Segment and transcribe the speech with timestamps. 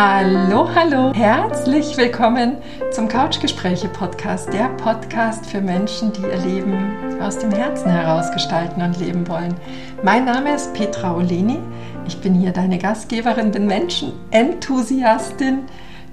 [0.00, 2.58] Hallo, hallo, herzlich willkommen
[2.92, 8.80] zum Couchgespräche Podcast, der Podcast für Menschen, die ihr Leben aus dem Herzen heraus gestalten
[8.80, 9.56] und leben wollen.
[10.04, 11.58] Mein Name ist Petra Oleni,
[12.06, 15.62] ich bin hier deine Gastgeberin, bin Menschenenthusiastin,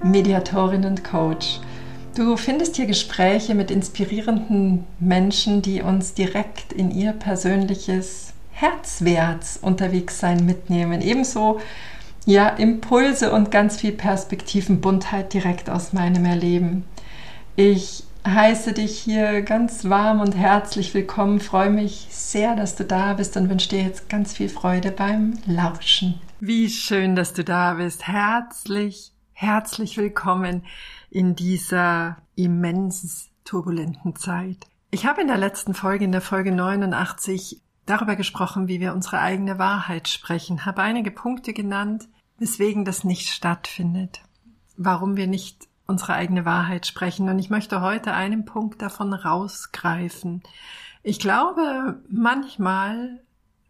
[0.02, 1.60] Mediatorin und Coach.
[2.16, 10.18] Du findest hier Gespräche mit inspirierenden Menschen, die uns direkt in ihr persönliches Herzwärts unterwegs
[10.18, 11.02] sein mitnehmen.
[11.02, 11.60] Ebenso
[12.26, 16.84] ja, Impulse und ganz viel Perspektivenbuntheit direkt aus meinem Erleben.
[17.54, 23.14] Ich heiße dich hier ganz warm und herzlich willkommen, freue mich sehr, dass du da
[23.14, 26.20] bist und wünsche dir jetzt ganz viel Freude beim Lauschen.
[26.40, 28.08] Wie schön, dass du da bist.
[28.08, 30.64] Herzlich, herzlich willkommen
[31.10, 34.66] in dieser immens turbulenten Zeit.
[34.90, 39.20] Ich habe in der letzten Folge, in der Folge 89, darüber gesprochen, wie wir unsere
[39.20, 44.20] eigene Wahrheit sprechen, habe einige Punkte genannt, weswegen das nicht stattfindet,
[44.76, 47.28] warum wir nicht unsere eigene Wahrheit sprechen.
[47.28, 50.42] Und ich möchte heute einen Punkt davon rausgreifen.
[51.02, 53.20] Ich glaube, manchmal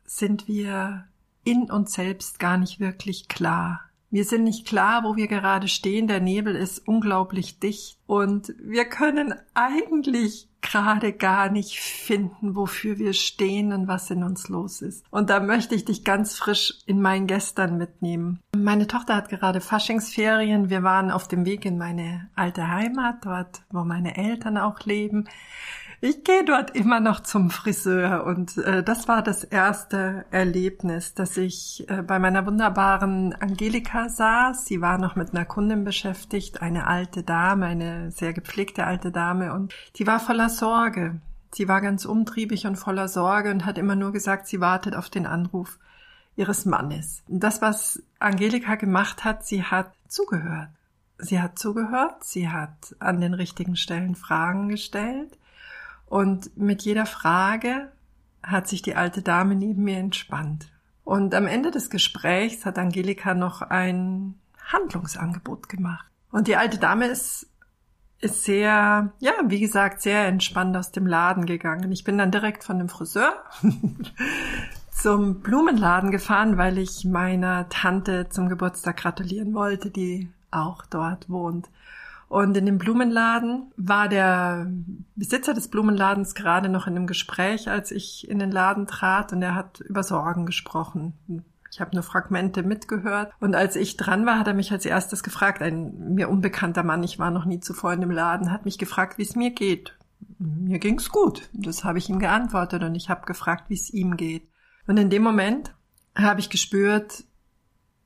[0.04, 1.06] sind wir
[1.44, 3.82] in uns selbst gar nicht wirklich klar.
[4.16, 6.08] Wir sind nicht klar, wo wir gerade stehen.
[6.08, 13.12] Der Nebel ist unglaublich dicht und wir können eigentlich gerade gar nicht finden, wofür wir
[13.12, 15.04] stehen und was in uns los ist.
[15.10, 18.40] Und da möchte ich dich ganz frisch in mein Gestern mitnehmen.
[18.56, 20.70] Meine Tochter hat gerade Faschingsferien.
[20.70, 25.28] Wir waren auf dem Weg in meine alte Heimat, dort, wo meine Eltern auch leben.
[26.02, 31.38] Ich gehe dort immer noch zum Friseur und äh, das war das erste Erlebnis, dass
[31.38, 34.66] ich äh, bei meiner wunderbaren Angelika saß.
[34.66, 39.54] Sie war noch mit einer Kundin beschäftigt, eine alte Dame, eine sehr gepflegte alte Dame
[39.54, 41.18] und die war voller Sorge.
[41.54, 45.08] Sie war ganz umtriebig und voller Sorge und hat immer nur gesagt, sie wartet auf
[45.08, 45.78] den Anruf
[46.36, 47.22] ihres Mannes.
[47.26, 50.68] Das, was Angelika gemacht hat, sie hat zugehört.
[51.18, 55.38] Sie hat zugehört, sie hat an den richtigen Stellen Fragen gestellt
[56.06, 57.92] und mit jeder Frage
[58.42, 60.70] hat sich die alte Dame neben mir entspannt.
[61.04, 64.34] Und am Ende des Gesprächs hat Angelika noch ein
[64.64, 66.06] Handlungsangebot gemacht.
[66.30, 67.48] Und die alte Dame ist,
[68.20, 71.92] ist sehr, ja, wie gesagt, sehr entspannt aus dem Laden gegangen.
[71.92, 73.34] Ich bin dann direkt von dem Friseur
[74.90, 81.68] zum Blumenladen gefahren, weil ich meiner Tante zum Geburtstag gratulieren wollte, die auch dort wohnt.
[82.28, 84.66] Und in dem Blumenladen war der
[85.14, 89.42] Besitzer des Blumenladens gerade noch in einem Gespräch, als ich in den Laden trat und
[89.42, 91.14] er hat über Sorgen gesprochen.
[91.70, 93.32] Ich habe nur Fragmente mitgehört.
[93.38, 97.02] Und als ich dran war, hat er mich als erstes gefragt, ein mir unbekannter Mann,
[97.02, 99.96] ich war noch nie zuvor in dem Laden, hat mich gefragt, wie es mir geht.
[100.38, 101.48] Mir ging's gut.
[101.52, 104.48] Das habe ich ihm geantwortet und ich habe gefragt, wie es ihm geht.
[104.86, 105.74] Und in dem Moment
[106.16, 107.24] habe ich gespürt,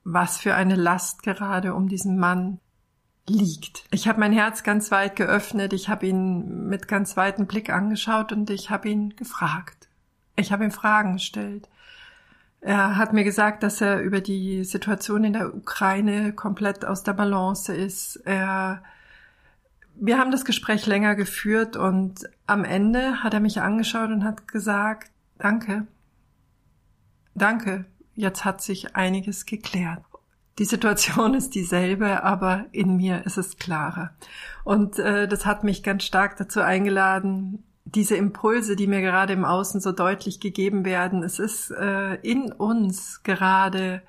[0.04, 2.58] was für eine Last gerade um diesen Mann
[3.30, 3.84] liegt.
[3.90, 8.32] Ich habe mein Herz ganz weit geöffnet, ich habe ihn mit ganz weitem Blick angeschaut
[8.32, 9.88] und ich habe ihn gefragt.
[10.36, 11.68] Ich habe ihm Fragen gestellt.
[12.60, 17.14] Er hat mir gesagt, dass er über die Situation in der Ukraine komplett aus der
[17.14, 18.16] Balance ist.
[18.24, 18.82] Er
[20.02, 24.48] wir haben das Gespräch länger geführt und am Ende hat er mich angeschaut und hat
[24.48, 25.86] gesagt, danke,
[27.34, 30.02] danke, jetzt hat sich einiges geklärt.
[30.60, 34.10] Die Situation ist dieselbe, aber in mir ist es klarer.
[34.62, 39.46] Und äh, das hat mich ganz stark dazu eingeladen, diese Impulse, die mir gerade im
[39.46, 44.02] Außen so deutlich gegeben werden, es ist äh, in uns gerade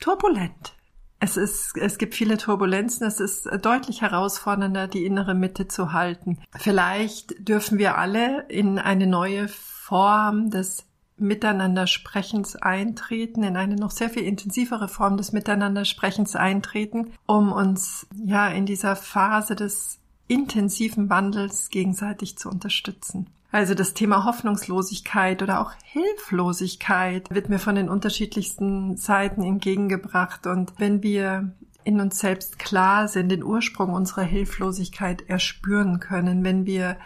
[0.00, 0.72] turbulent.
[1.18, 3.06] Es ist, es gibt viele Turbulenzen.
[3.06, 6.38] Es ist deutlich herausfordernder, die innere Mitte zu halten.
[6.56, 10.86] Vielleicht dürfen wir alle in eine neue Form des
[11.20, 18.48] Miteinandersprechens eintreten, in eine noch sehr viel intensivere Form des Miteinandersprechens eintreten, um uns ja
[18.48, 23.28] in dieser Phase des intensiven Wandels gegenseitig zu unterstützen.
[23.52, 30.46] Also das Thema Hoffnungslosigkeit oder auch Hilflosigkeit wird mir von den unterschiedlichsten Seiten entgegengebracht.
[30.46, 31.52] Und wenn wir
[31.84, 36.96] in uns selbst klar sind, den Ursprung unserer Hilflosigkeit erspüren können, wenn wir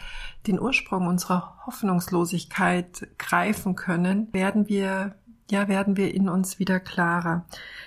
[0.47, 5.15] den Ursprung unserer Hoffnungslosigkeit greifen können, werden wir
[5.51, 7.45] ja, werden wir in uns wieder klarer.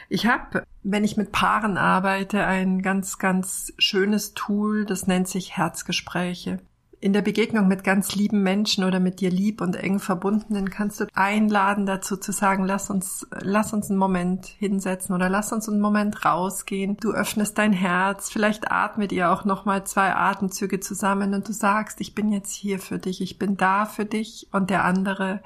[0.10, 5.57] Ich habe, wenn ich mit Paaren arbeite, ein ganz, ganz schönes Tool, das nennt sich
[5.57, 6.60] Herzgespräche
[6.99, 10.99] in der Begegnung mit ganz lieben Menschen oder mit dir lieb und eng verbundenen kannst
[10.99, 15.69] du einladen dazu zu sagen, lass uns, lass uns einen Moment hinsetzen oder lass uns
[15.69, 16.97] einen Moment rausgehen.
[16.97, 22.01] Du öffnest dein Herz, vielleicht atmet ihr auch nochmal zwei Atemzüge zusammen und du sagst,
[22.01, 25.41] ich bin jetzt hier für dich, ich bin da für dich und der andere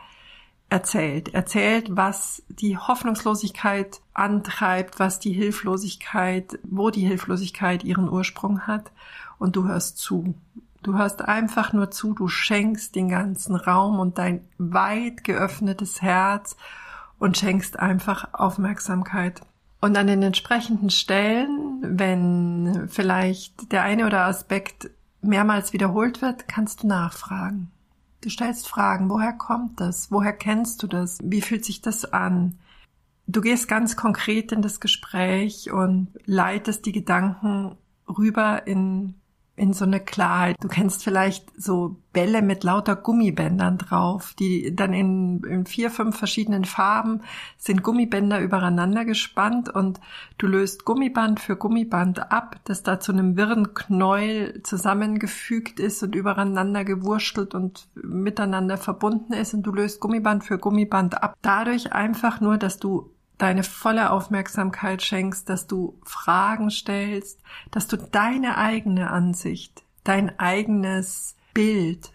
[0.69, 1.33] erzählt.
[1.33, 8.93] Erzählt, was die Hoffnungslosigkeit antreibt, was die Hilflosigkeit, wo die Hilflosigkeit ihren Ursprung hat.
[9.37, 10.33] Und du hörst zu.
[10.83, 16.55] Du hörst einfach nur zu, du schenkst den ganzen Raum und dein weit geöffnetes Herz
[17.19, 19.41] und schenkst einfach Aufmerksamkeit.
[19.79, 24.89] Und an den entsprechenden Stellen, wenn vielleicht der eine oder Aspekt
[25.21, 27.71] mehrmals wiederholt wird, kannst du nachfragen.
[28.21, 30.11] Du stellst Fragen, woher kommt das?
[30.11, 31.19] Woher kennst du das?
[31.23, 32.57] Wie fühlt sich das an?
[33.27, 37.77] Du gehst ganz konkret in das Gespräch und leitest die Gedanken
[38.07, 39.15] rüber in
[39.55, 40.55] in so eine Klarheit.
[40.61, 46.17] Du kennst vielleicht so Bälle mit lauter Gummibändern drauf, die dann in, in vier, fünf
[46.17, 47.21] verschiedenen Farben
[47.57, 49.99] sind Gummibänder übereinander gespannt und
[50.37, 56.15] du löst Gummiband für Gummiband ab, das da zu einem wirren Knäuel zusammengefügt ist und
[56.15, 61.35] übereinander gewurschtelt und miteinander verbunden ist und du löst Gummiband für Gummiband ab.
[61.41, 63.11] Dadurch einfach nur, dass du
[63.41, 67.39] deine volle Aufmerksamkeit schenkst, dass du Fragen stellst,
[67.71, 72.11] dass du deine eigene Ansicht, dein eigenes Bild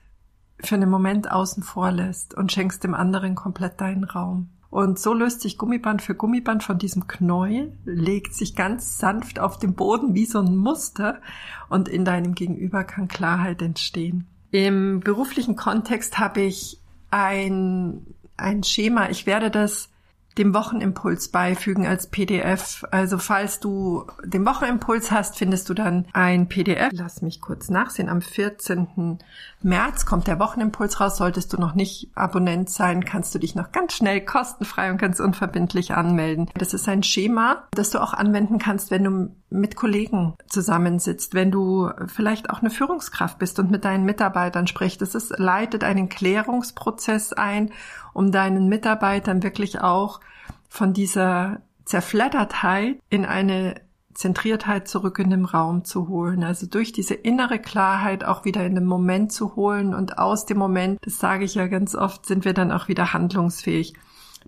[0.61, 4.50] für einen Moment außen vor lässt und schenkst dem anderen komplett deinen Raum.
[4.70, 9.58] Und so löst sich Gummiband für Gummiband von diesem Knäuel, legt sich ganz sanft auf
[9.58, 11.20] dem Boden wie so ein Muster
[11.69, 14.26] und in deinem Gegenüber kann Klarheit entstehen.
[14.50, 16.81] Im beruflichen Kontext habe ich
[17.11, 18.06] ein,
[18.37, 19.08] ein Schema.
[19.08, 19.88] Ich werde das
[20.38, 22.84] dem Wochenimpuls beifügen als PDF.
[22.90, 26.90] Also falls du den Wochenimpuls hast, findest du dann ein PDF.
[26.92, 28.08] Lass mich kurz nachsehen.
[28.08, 29.18] Am 14.
[29.62, 31.16] März kommt der Wochenimpuls raus.
[31.16, 35.20] Solltest du noch nicht Abonnent sein, kannst du dich noch ganz schnell kostenfrei und ganz
[35.20, 36.50] unverbindlich anmelden.
[36.54, 41.50] Das ist ein Schema, das du auch anwenden kannst, wenn du mit Kollegen zusammensitzt, wenn
[41.50, 45.00] du vielleicht auch eine Führungskraft bist und mit deinen Mitarbeitern sprichst.
[45.00, 47.70] Ist, leitet einen Klärungsprozess ein,
[48.12, 50.20] um deinen Mitarbeitern wirklich auch
[50.69, 53.81] von dieser Zerfleddertheit in eine
[54.17, 56.43] Zentriertheit zurück in den Raum zu holen.
[56.43, 60.58] Also durch diese innere Klarheit auch wieder in den Moment zu holen und aus dem
[60.58, 63.94] Moment, das sage ich ja ganz oft, sind wir dann auch wieder handlungsfähig.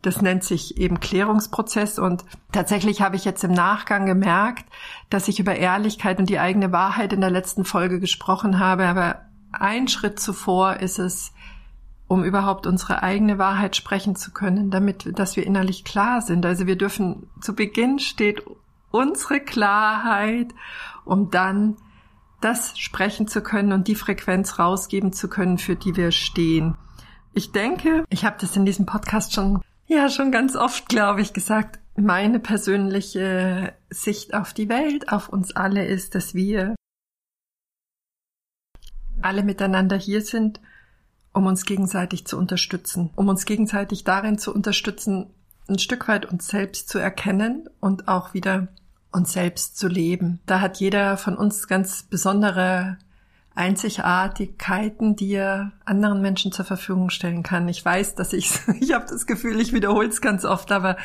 [0.00, 4.64] Das nennt sich eben Klärungsprozess und tatsächlich habe ich jetzt im Nachgang gemerkt,
[5.10, 9.22] dass ich über Ehrlichkeit und die eigene Wahrheit in der letzten Folge gesprochen habe, aber
[9.50, 11.32] ein Schritt zuvor ist es,
[12.08, 16.44] um überhaupt unsere eigene Wahrheit sprechen zu können, damit, dass wir innerlich klar sind.
[16.44, 18.42] Also wir dürfen, zu Beginn steht
[18.90, 20.54] unsere Klarheit,
[21.04, 21.76] um dann
[22.40, 26.76] das sprechen zu können und die Frequenz rausgeben zu können, für die wir stehen.
[27.34, 31.32] Ich denke, ich habe das in diesem Podcast schon, ja, schon ganz oft, glaube ich,
[31.32, 31.78] gesagt.
[31.96, 36.74] Meine persönliche Sicht auf die Welt, auf uns alle ist, dass wir
[39.20, 40.60] alle miteinander hier sind,
[41.32, 45.26] um uns gegenseitig zu unterstützen, um uns gegenseitig darin zu unterstützen,
[45.68, 48.68] ein Stück weit uns selbst zu erkennen und auch wieder
[49.12, 50.40] uns selbst zu leben.
[50.46, 52.98] Da hat jeder von uns ganz besondere
[53.54, 57.68] Einzigartigkeiten, die er anderen Menschen zur Verfügung stellen kann.
[57.68, 60.96] Ich weiß, dass ich, ich habe das Gefühl, ich wiederhole es ganz oft, aber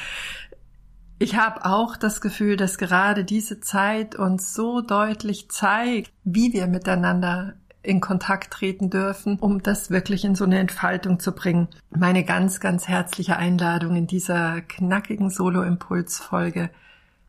[1.20, 6.68] ich habe auch das Gefühl, dass gerade diese Zeit uns so deutlich zeigt, wie wir
[6.68, 11.68] miteinander in Kontakt treten dürfen, um das wirklich in so eine Entfaltung zu bringen.
[11.92, 16.70] Meine ganz, ganz herzliche Einladung in dieser knackigen Solo-Impuls-Folge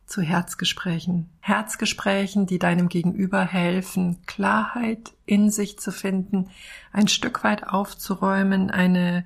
[0.05, 1.29] zu Herzgesprächen.
[1.41, 6.49] Herzgesprächen, die deinem Gegenüber helfen, Klarheit in sich zu finden,
[6.93, 9.25] ein Stück weit aufzuräumen, eine,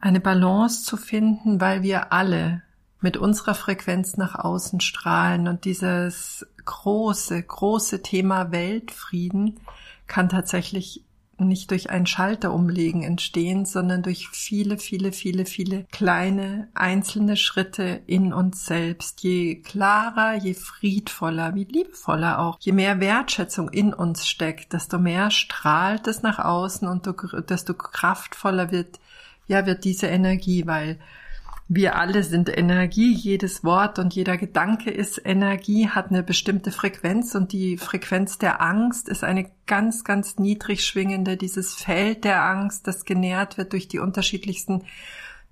[0.00, 2.62] eine Balance zu finden, weil wir alle
[3.00, 9.60] mit unserer Frequenz nach außen strahlen und dieses große, große Thema Weltfrieden
[10.06, 11.04] kann tatsächlich
[11.38, 18.02] nicht durch ein Schalter umlegen entstehen, sondern durch viele, viele, viele, viele kleine einzelne Schritte
[18.06, 19.22] in uns selbst.
[19.22, 25.30] Je klarer, je friedvoller, wie liebevoller auch, je mehr Wertschätzung in uns steckt, desto mehr
[25.30, 27.06] strahlt es nach außen und
[27.50, 28.98] desto kraftvoller wird,
[29.46, 30.98] ja, wird diese Energie, weil
[31.68, 37.34] wir alle sind Energie, jedes Wort und jeder Gedanke ist Energie, hat eine bestimmte Frequenz
[37.34, 42.86] und die Frequenz der Angst ist eine ganz, ganz niedrig schwingende, dieses Feld der Angst,
[42.86, 44.84] das genährt wird durch die unterschiedlichsten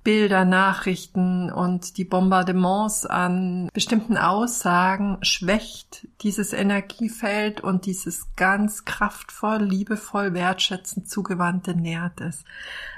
[0.04, 9.62] Bilder, Nachrichten und die Bombardements an bestimmten Aussagen schwächt dieses Energiefeld und dieses ganz kraftvoll,
[9.62, 12.44] liebevoll, wertschätzend zugewandte nährt es.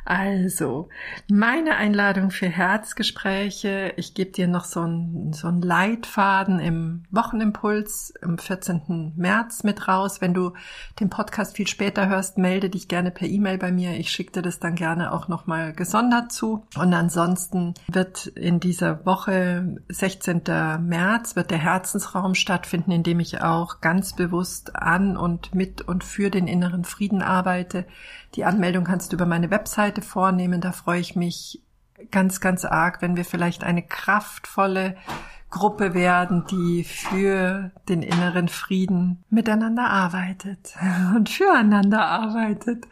[0.06, 0.88] Also,
[1.28, 3.92] meine Einladung für Herzgespräche.
[3.96, 9.14] Ich gebe dir noch so einen so Leitfaden im Wochenimpuls am 14.
[9.16, 10.20] März mit raus.
[10.20, 10.52] Wenn du
[11.00, 13.98] den Podcast viel später hörst, melde dich gerne per E-Mail bei mir.
[13.98, 16.64] Ich schicke dir das dann gerne auch nochmal gesondert zu.
[16.76, 20.42] Und ansonsten wird in dieser Woche, 16.
[20.80, 26.04] März, wird der Herzensraum stattfinden, in dem ich auch ganz bewusst an und mit und
[26.04, 27.86] für den inneren Frieden arbeite.
[28.34, 30.60] Die Anmeldung kannst du über meine Webseite vornehmen.
[30.60, 31.62] Da freue ich mich
[32.10, 34.96] ganz, ganz arg, wenn wir vielleicht eine kraftvolle
[35.50, 40.74] Gruppe werden, die für den inneren Frieden miteinander arbeitet
[41.14, 42.86] und füreinander arbeitet.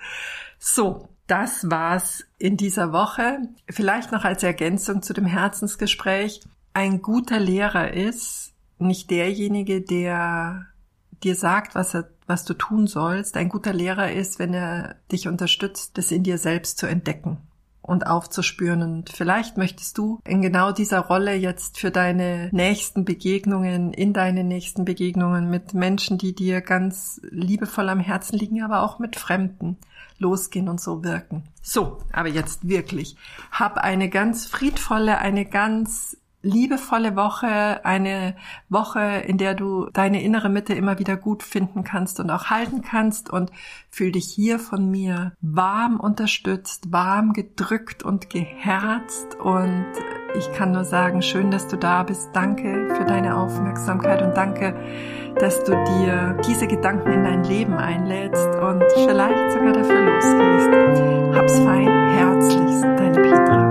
[0.58, 3.38] So, das war's in dieser Woche.
[3.70, 6.40] Vielleicht noch als Ergänzung zu dem Herzensgespräch.
[6.72, 10.66] Ein guter Lehrer ist nicht derjenige, der
[11.22, 13.36] dir sagt, was, er, was du tun sollst.
[13.36, 17.38] Ein guter Lehrer ist, wenn er dich unterstützt, das in dir selbst zu entdecken
[17.86, 18.82] und aufzuspüren.
[18.82, 24.42] Und vielleicht möchtest du in genau dieser Rolle jetzt für deine nächsten Begegnungen, in deine
[24.42, 29.76] nächsten Begegnungen mit Menschen, die dir ganz liebevoll am Herzen liegen, aber auch mit Fremden
[30.18, 31.44] losgehen und so wirken.
[31.60, 33.16] So, aber jetzt wirklich.
[33.50, 38.36] Hab eine ganz friedvolle, eine ganz liebevolle Woche, eine
[38.68, 42.82] Woche, in der du deine innere Mitte immer wieder gut finden kannst und auch halten
[42.82, 43.50] kannst und
[43.90, 49.86] fühl dich hier von mir warm unterstützt, warm gedrückt und geherzt und
[50.36, 52.30] ich kann nur sagen, schön, dass du da bist.
[52.32, 54.74] Danke für deine Aufmerksamkeit und danke,
[55.38, 61.36] dass du dir diese Gedanken in dein Leben einlädst und vielleicht sogar dafür losgehst.
[61.36, 63.63] Hab's fein, herzlichst, deine Petra.